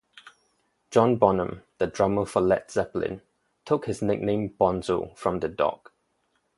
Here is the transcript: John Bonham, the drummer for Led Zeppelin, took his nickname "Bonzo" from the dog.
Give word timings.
John 0.89 1.17
Bonham, 1.17 1.61
the 1.77 1.85
drummer 1.85 2.25
for 2.25 2.41
Led 2.41 2.71
Zeppelin, 2.71 3.21
took 3.65 3.85
his 3.85 4.01
nickname 4.01 4.49
"Bonzo" 4.49 5.15
from 5.15 5.41
the 5.41 5.47
dog. 5.47 5.91